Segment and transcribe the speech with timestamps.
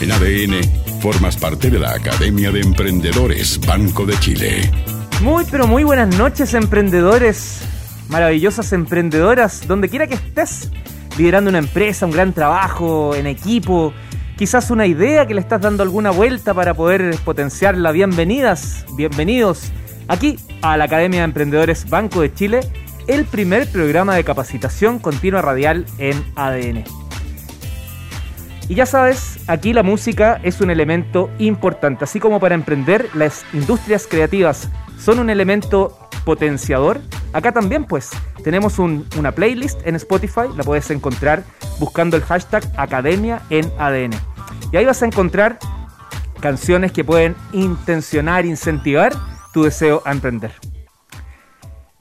[0.00, 4.70] En ADN, formas parte de la Academia de Emprendedores Banco de Chile.
[5.22, 7.62] Muy, pero muy buenas noches, emprendedores.
[8.08, 10.70] Maravillosas emprendedoras, donde quiera que estés,
[11.18, 13.92] liderando una empresa, un gran trabajo en equipo,
[14.36, 17.90] quizás una idea que le estás dando alguna vuelta para poder potenciarla.
[17.90, 19.72] Bienvenidas, bienvenidos
[20.06, 22.60] aquí a la Academia de Emprendedores Banco de Chile,
[23.08, 27.07] el primer programa de capacitación continua radial en ADN.
[28.68, 33.44] Y ya sabes, aquí la música es un elemento importante, así como para emprender las
[33.54, 37.00] industrias creativas son un elemento potenciador.
[37.32, 38.10] Acá también pues
[38.44, 41.44] tenemos una playlist en Spotify, la puedes encontrar
[41.78, 44.12] buscando el hashtag Academia en ADN.
[44.70, 45.58] Y ahí vas a encontrar
[46.40, 49.14] canciones que pueden intencionar, incentivar
[49.54, 50.52] tu deseo a emprender.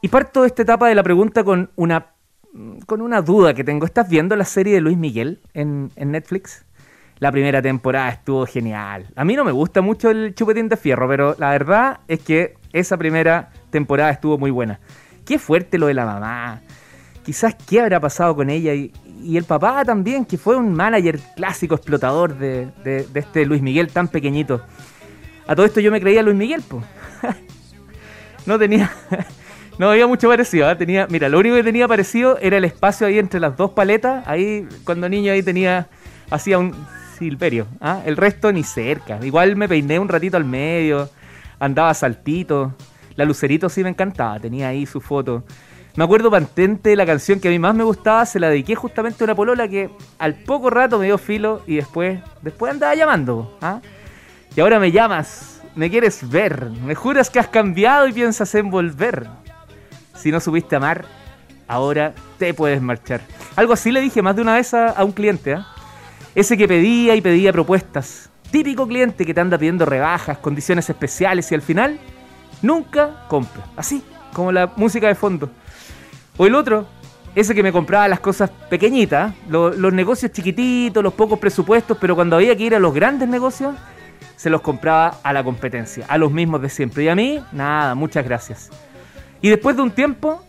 [0.00, 2.11] Y parto de esta etapa de la pregunta con una
[2.86, 3.86] con una duda que tengo.
[3.86, 6.64] ¿Estás viendo la serie de Luis Miguel en, Netflix?
[7.18, 9.06] La primera temporada estuvo genial.
[9.16, 12.56] A mí no me gusta mucho el chupetín de fierro, pero la verdad es que
[12.72, 14.80] esa primera temporada estuvo muy buena.
[15.24, 16.60] Qué fuerte lo de la mamá.
[17.24, 18.92] Quizás qué habrá pasado con ella y,
[19.36, 24.08] el papá también, que fue un manager clásico explotador de, de, este Luis Miguel tan
[24.08, 24.60] pequeñito.
[25.46, 26.84] A todo esto yo me creía Luis Miguel, pues.
[28.46, 28.90] no tenía
[29.82, 30.76] no había mucho parecido, ¿eh?
[30.76, 34.22] tenía, mira, lo único que tenía parecido era el espacio ahí entre las dos paletas,
[34.28, 35.88] ahí cuando niño ahí tenía,
[36.30, 36.72] hacía un
[37.18, 38.00] silverio, ¿ah?
[38.06, 41.10] el resto ni cerca, igual me peiné un ratito al medio,
[41.58, 42.76] andaba saltito,
[43.16, 45.42] la Lucerito sí me encantaba, tenía ahí su foto.
[45.96, 49.24] Me acuerdo patente la canción que a mí más me gustaba, se la dediqué justamente
[49.24, 53.58] a una polola que al poco rato me dio filo y después, después andaba llamando,
[53.60, 53.80] ¿ah?
[54.54, 58.70] Y ahora me llamas, me quieres ver, me juras que has cambiado y piensas en
[58.70, 59.41] volver
[60.22, 61.04] si no supiste amar,
[61.66, 63.22] ahora te puedes marchar.
[63.56, 65.66] Algo así le dije más de una vez a, un cliente, ¿ah?
[66.34, 68.30] Ese que pedía y pedía propuestas.
[68.52, 71.98] Típico cliente que te anda pidiendo rebajas, condiciones especiales y al final
[72.62, 73.64] nunca compra.
[73.76, 74.02] Así,
[74.32, 75.50] como la música de fondo.
[76.36, 76.86] O el otro,
[77.34, 82.14] ese que me compraba las cosas pequeñitas, los, los negocios chiquititos, los pocos presupuestos, pero
[82.14, 83.74] cuando había que ir a los grandes negocios,
[84.36, 87.04] se los compraba a la competencia, a los mismos de siempre.
[87.04, 88.70] Y a mí, nada, muchas gracias.
[89.42, 90.40] Y después de un tiempo,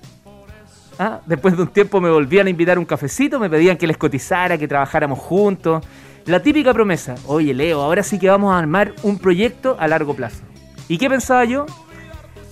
[0.99, 1.19] ¿ah?
[1.25, 4.57] después de un tiempo me volvían a invitar un cafecito, me pedían que les cotizara,
[4.57, 5.83] que trabajáramos juntos.
[6.25, 10.15] La típica promesa, oye Leo, ahora sí que vamos a armar un proyecto a largo
[10.15, 10.43] plazo.
[10.87, 11.65] ¿Y qué pensaba yo?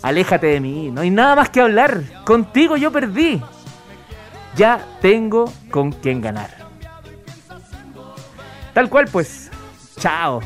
[0.01, 2.01] Aléjate de mí, no hay nada más que hablar.
[2.25, 3.39] Contigo yo perdí.
[4.55, 6.49] Ya tengo con quién ganar.
[8.73, 9.51] Tal cual pues.
[9.99, 10.41] Chao.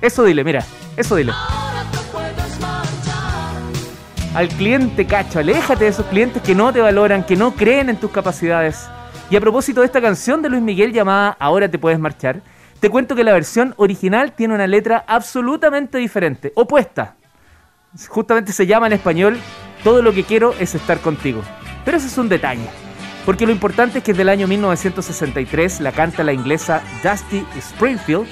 [0.00, 0.64] Eso dile, mira,
[0.96, 1.32] eso dile
[4.34, 7.96] al cliente cacho, aléjate de esos clientes que no te valoran, que no creen en
[7.96, 8.88] tus capacidades.
[9.30, 12.40] Y a propósito de esta canción de Luis Miguel llamada Ahora te puedes marchar,
[12.80, 17.16] te cuento que la versión original tiene una letra absolutamente diferente, opuesta.
[18.08, 19.38] Justamente se llama en español
[19.82, 21.42] Todo lo que quiero es estar contigo.
[21.84, 22.68] Pero ese es un detalle.
[23.24, 28.26] Porque lo importante es que del año 1963 la canta la inglesa Dusty Springfield.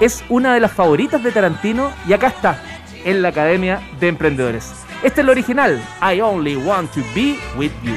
[0.00, 2.62] Es una de las favoritas de Tarantino y acá está,
[3.04, 4.85] en la Academia de Emprendedores.
[5.02, 7.94] Este es el original, I Only Want to Be With You.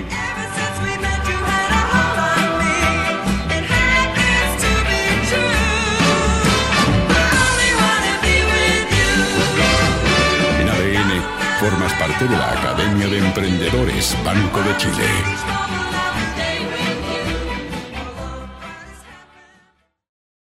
[10.59, 11.23] En ADN
[11.59, 15.58] formas parte de la Academia de Emprendedores Banco de Chile.